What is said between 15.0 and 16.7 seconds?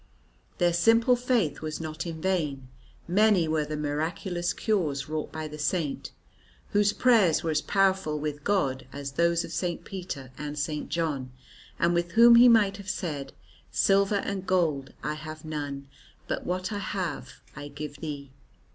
I have none, but